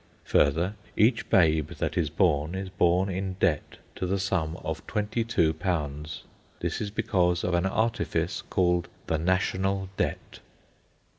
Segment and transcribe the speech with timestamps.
[0.23, 6.19] Further, each babe that is born, is born in debt to the sum of £22.
[6.59, 10.39] This is because of an artifice called the National Debt.